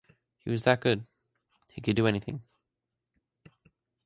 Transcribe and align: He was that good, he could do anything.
He 0.39 0.49
was 0.49 0.63
that 0.63 0.81
good, 0.81 1.05
he 1.69 1.79
could 1.79 1.95
do 1.95 2.07
anything. 2.07 2.41